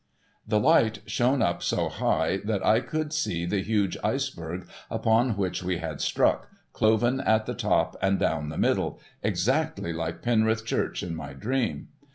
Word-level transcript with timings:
The 0.47 0.59
light 0.59 1.01
shone 1.05 1.43
up 1.43 1.61
so 1.61 1.87
high 1.87 2.37
that 2.45 2.65
I 2.65 2.79
could 2.79 3.13
see 3.13 3.45
the 3.45 3.61
huge 3.61 3.95
Iceberg 4.03 4.67
upon 4.89 5.37
which 5.37 5.61
we 5.61 5.77
had 5.77 6.01
struck, 6.01 6.49
cloven 6.73 7.19
at 7.21 7.45
the 7.45 7.53
top 7.53 7.95
and 8.01 8.17
down 8.17 8.49
the 8.49 8.57
middle, 8.57 8.99
exactly 9.21 9.93
like 9.93 10.23
Penrith 10.23 10.65
Church 10.65 11.03
in 11.03 11.15
my 11.15 11.33
dream. 11.33 11.89